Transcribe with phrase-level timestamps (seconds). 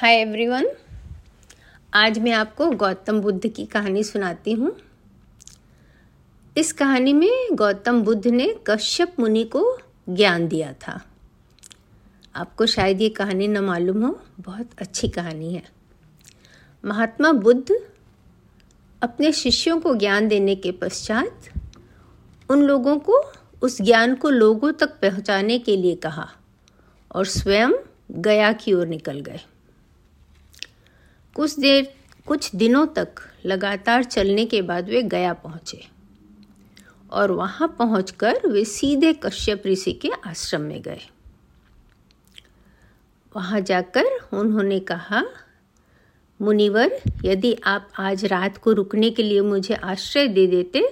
[0.00, 0.66] Hi everyone
[1.94, 4.76] आज मैं आपको गौतम बुद्ध की कहानी सुनाती हूँ।
[6.56, 11.00] इस कहानी में गौतम बुद्ध ने कश्यप मुनि को ज्ञान दिया था।
[12.34, 15.62] आपको शायद ये कहानी न मालूम हो, बहुत अच्छी कहानी है।
[16.84, 17.80] महात्मा बुद्ध
[19.02, 21.50] अपने शिष्यों को ज्ञान देने के पश्चात
[22.50, 26.30] उन लोगों को उस ज्ञान को लोगों तक पहुँचाने के लिए कहा
[27.14, 27.72] और स्वयं
[28.10, 29.40] गया की ओर निकल गए।
[31.38, 31.92] कुछ देर,
[32.26, 35.80] कुछ दिनों तक लगातार चलने के बाद वे गया पहुँचे
[37.10, 41.00] और वहाँ पहुंचकर वे सीधे कश्यप ऋषि के आश्रम में गए।
[43.34, 45.22] वहाँ जाकर उन्होंने कहा,
[46.40, 50.88] मुनिवर, यदि आप आज रात को रुकने के लिए मुझे आश्रय दे देते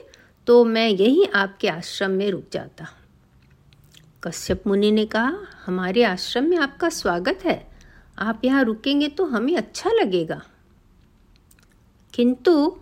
[0.46, 2.88] तो मैं यहीं आपके आश्रम में रुक जाता
[4.22, 7.75] कश्यप मुनि ने कहा, हमारे आश्रम में आपका स्वागत है।
[8.18, 10.40] आप यहाँ रुकेंगे तो हमें अच्छा लगेगा।
[12.14, 12.76] किंतु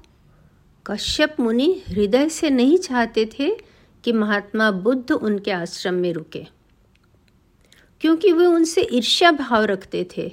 [0.86, 3.50] कश्यप मुनि हृदय से नहीं चाहते थे
[4.04, 6.46] कि महात्मा बुद्ध उनके आश्रम में रुके,
[8.00, 10.28] क्योंकि वे उनसे ईर्ष्या भाव रखते थे।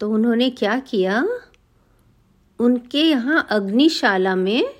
[0.00, 1.26] तो उन्होंने क्या किया?
[2.58, 4.74] उनके यहाँ अग्निशाला में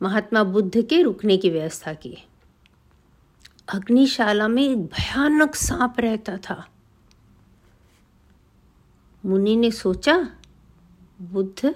[0.00, 2.16] महात्मा बुद्ध के रुकने की व्यवस्था की।
[3.68, 6.64] अग्निशाला में एक भयानक सांप रहता था।
[9.24, 10.16] मुनि ने सोचा,
[11.22, 11.74] बुद्ध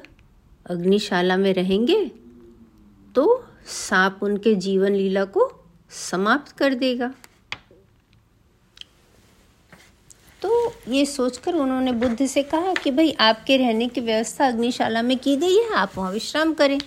[0.67, 2.05] अग्निशाला में रहेंगे
[3.14, 5.50] तो सांप उनके जीवन लीला को
[5.91, 7.12] समाप्त कर देगा।
[10.42, 15.17] तो ये सोचकर उन्होंने बुद्ध से कहा कि भाई, आपके रहने की व्यवस्था अग्निशाला में
[15.19, 16.78] की गई है, आप वहाँ विश्राम करें।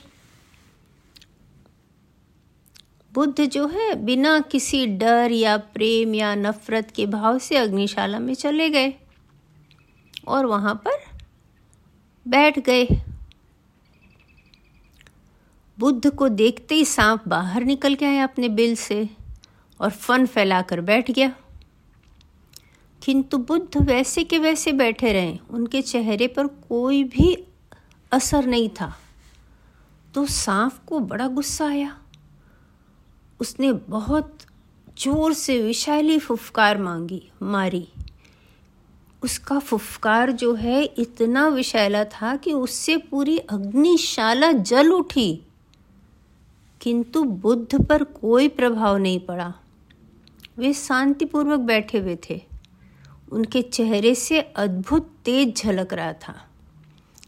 [3.13, 8.33] बुद्ध जो है, बिना किसी डर या प्रेम या नफरत के भाव से अग्निशाला में
[8.33, 8.93] चले गए।
[10.27, 10.91] और वहाँ पर
[12.27, 12.87] बैठ गए।
[15.79, 19.09] बुद्ध को देखते ही सांप बाहर निकल के आया अपने बिल से
[19.81, 21.35] और फन फैलाकर बैठ गया।
[23.03, 27.47] किंतु बुद्ध वैसे के वैसे बैठे रहे। उनके चेहरे पर कोई भी
[28.11, 28.97] असर नहीं था।
[30.13, 31.99] तो सांप को बड़ा गुस्सा आया।
[33.39, 34.37] उसने बहुत
[34.99, 37.87] ज़ोर से विशाली फुफकार मांगी, मारी।
[39.23, 45.41] उसका फुफकार जो है इतना विशैला था कि उससे पूरी अग्निशाला जल उठी।
[46.81, 49.53] किंतु बुद्ध पर कोई प्रभाव नहीं पड़ा।
[50.57, 52.41] वे शांतिपूर्वक बैठे हुए थे।
[53.31, 56.47] उनके चेहरे से अद्भुत तेज झलक रहा था।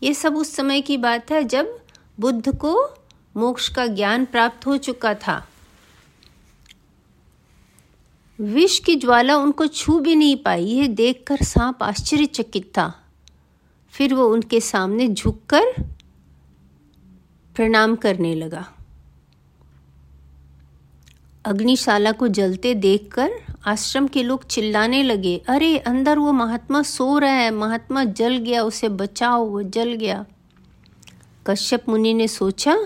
[0.03, 1.79] ये सब उस समय की बात है जब
[2.19, 2.93] बुद्ध को
[3.37, 5.47] मोक्ष का ज्ञान प्राप्त हो चुका था।
[8.41, 13.03] विष की ज्वाला उनको छू भी नहीं पाई, यह देखकर सांप आश्चर्यचकित था।
[13.91, 15.65] फिर वो उनके सामने झुककर
[17.55, 18.71] प्रणाम करने लगा।
[21.45, 23.31] अग्निशाला को जलते देखकर
[23.65, 28.63] आश्रम के लोग चिल्लाने लगे, अरे, अंदर वो महात्मा सो रहा है, महात्मा जल गया,
[28.63, 30.25] उसे बचाओ, वो जल गया।
[31.47, 32.77] कश्यप मुनि ने सोचा,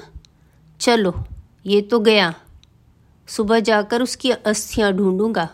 [0.79, 1.23] चलो,
[1.65, 2.33] ये तो गया।
[3.29, 5.49] सुबह जाकर उसकी अस्थियाँ ढूंढूँगा।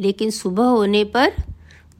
[0.00, 1.32] लेकिन सुबह होने पर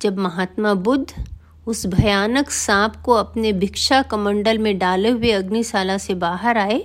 [0.01, 1.25] जब महात्मा बुद्ध
[1.67, 6.85] उस भयानक सांप को अपने भिक्षा कमंडल में डाले हुए अग्निशाला से बाहर आए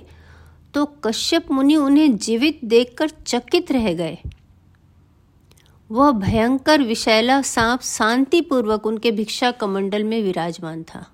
[0.74, 4.18] तो कश्यप मुनि उन्हें जीवित देखकर चकित रह गए।
[5.90, 11.06] वह भयंकर विशैला सांप शांतिपूर्वक उनके भिक्षा कमंडल में विराजमान था।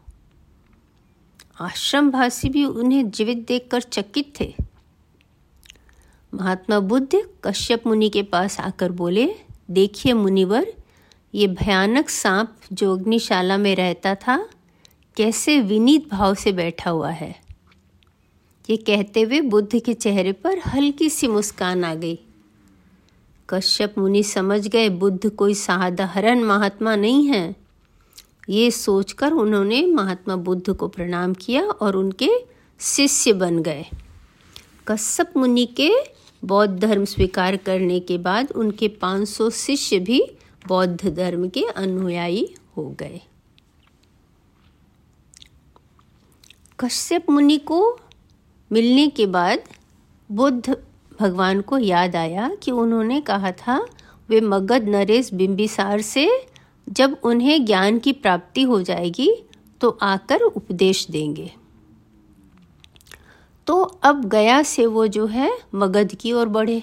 [1.61, 4.55] आश्रमवासी भी उन्हें जीवित देखकर चकित थे।
[6.35, 9.35] महात्मा बुद्ध कश्यप मुनि के पास आकर बोले,
[9.71, 10.73] देखिए मुनिवर,
[11.35, 14.49] ये भयानक सांप जो अग्निशाला में रहता था,
[15.17, 17.41] कैसे विनीत भाव से बैठा हुआ है?
[18.71, 22.19] ये कहते हुए बुद्ध के चेहरे पर हल्की सी मुस्कान आ गई।
[23.49, 27.57] कश्यप मुनि समझ गए, बुद्ध कोई साधारण महात्मा नहीं है।
[28.49, 32.31] ये सोचकर उन्होंने महात्मा बुद्ध को प्रणाम किया और उनके
[32.81, 33.87] शिष्य बन गए।
[34.89, 40.23] कश्यप मुनि के बौद्ध धर्म स्वीकार करने के बाद उनके 500 शिष्य भी
[40.69, 43.21] बौद्ध धर्म के अनुयायी हो गए।
[46.81, 47.99] कश्यप मुनि को
[48.73, 49.63] मिलने के बाद
[50.31, 50.77] बुद्ध
[51.21, 53.87] भगवान को याद आया कि उन्होंने कहा था,
[54.29, 56.29] वे मगध, नरेश, बिंबिसार से
[56.89, 59.31] जब उन्हें ज्ञान की प्राप्ति हो जाएगी
[59.81, 61.51] तो आकर उपदेश देंगे।
[63.71, 66.83] तो अब गया से वो जो है मगध की ओर बढ़े।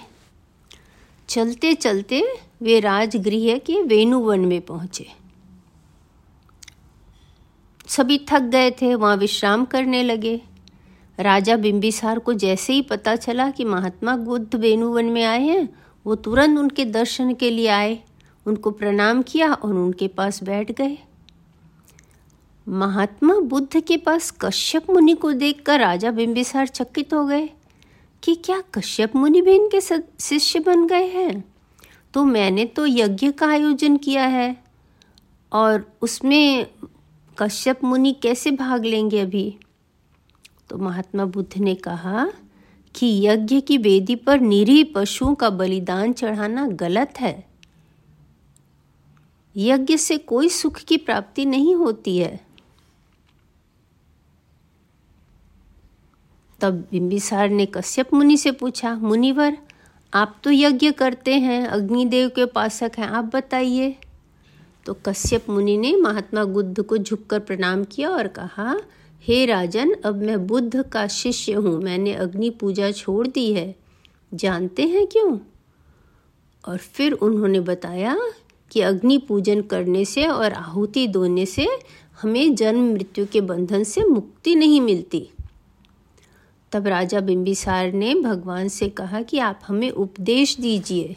[1.28, 5.06] चलते चलते वे राजगृह के वेणुवन में पहुँचे।
[7.86, 10.40] सभी थक गए थे, वहाँ विश्राम करने लगे।
[11.20, 15.68] राजा बिम्बिसार को जैसे ही पता चला कि महात्मा बुद्ध वेणुवन में आए हैं,
[16.06, 17.98] वो तुरंत उनके दर्शन के लिए आए।
[18.46, 20.98] उनको प्रणाम किया और उनके पास बैठ गए।
[22.68, 27.50] महात्मा बुद्ध के पास कश्यप मुनि को देखकर राजा बिम्बिसार चकित हो गए
[28.24, 29.80] कि क्या कश्यप मुनि भी इनके
[30.20, 31.44] शिष्य बन गए हैं?
[32.14, 34.64] तो मैंने तो यज्ञ का आयोजन किया है।
[35.52, 36.66] और उसमें
[37.38, 39.56] कश्यप मुनि कैसे भाग लेंगे अभी?
[40.70, 42.32] तो महात्मा बुद्ध ने कहा
[42.94, 47.48] कि यज्ञ की वेदी पर निरीह पशुओं का बलिदान चढ़ाना गलत है।
[49.56, 52.47] यज्ञ से कोई सुख की प्राप्ति नहीं होती है।
[56.60, 59.58] तब बिंबिसार ने कश्यप मुनि से पूछा, मुनिवर,
[60.14, 63.96] आप तो यज्ञ करते हैं, अग्निदेव के उपासक हैं, आप बताइए।
[64.86, 68.80] तो कश्यप मुनि ने महात्मा बुद्ध को झुककर प्रणाम किया और कहा,
[69.22, 73.74] हे राजन, अब मैं बुद्ध का शिष्य हूँ, मैंने अग्नि पूजा छोड़ दी है,
[74.34, 75.38] जानते हैं क्यों?
[76.68, 78.18] और फिर उन्होंने बताया
[78.70, 81.68] कि अग्नि पूजन करने से और आहुति दोने से
[82.22, 85.28] हमें जन्म मृत्यु के बंधन से मुक्ति नहीं मिलती।
[86.72, 91.16] तब राजा बिंबिसार ने भगवान से कहा कि आप हमें उपदेश दीजिए।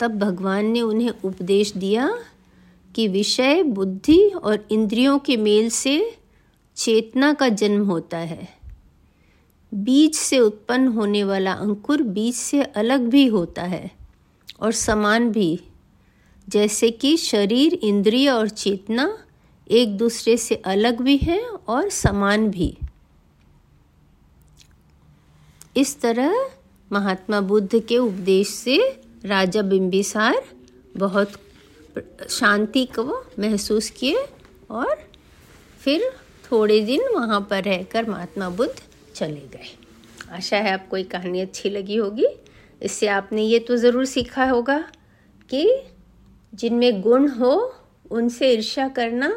[0.00, 2.18] तब भगवान ने उन्हें उपदेश दिया
[2.94, 6.18] कि विषय, बुद्धि और इंद्रियों के मेल से
[6.76, 8.48] चेतना का जन्म होता है।
[9.74, 13.90] बीज से उत्पन्न होने वाला अंकुर बीज से अलग भी होता है
[14.60, 15.60] और समान भी।
[16.48, 19.18] जैसे कि शरीर, इंद्रिय और चेतना
[19.70, 22.76] एक दूसरे से अलग भी है और समान भी।
[25.78, 26.32] इस तरह
[26.90, 28.78] महात्मा बुद्ध के उपदेश से
[29.24, 30.40] राजा बिम्बिसार
[30.96, 31.32] बहुत
[32.30, 33.04] शांति को
[33.38, 34.24] महसूस किए
[34.70, 34.94] और
[35.80, 36.08] फिर
[36.50, 38.72] थोड़े दिन वहाँ पर रहकर महात्मा बुद्ध
[39.14, 39.68] चले गए।
[40.32, 42.26] आशा है आपको ये कहानी अच्छी लगी होगी।
[42.82, 44.78] इससे आपने ये तो ज़रूर सीखा होगा
[45.50, 45.64] कि
[46.52, 47.54] जिनमें गुण हो,
[48.10, 49.32] उनसे ईर्ष्या करना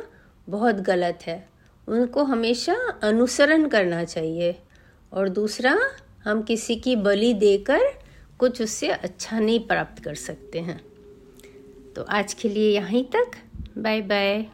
[0.47, 1.49] बहुत गलत है।
[1.87, 4.55] उनको हमेशा अनुसरण करना चाहिए।
[5.11, 5.77] और दूसरा
[6.25, 7.79] हम किसी की बलि देकर
[8.39, 10.81] कुछ उससे अच्छा नहीं प्राप्त कर सकते हैं।
[11.95, 13.31] तो आज के लिए यहीं तक।
[13.77, 14.51] Bye bye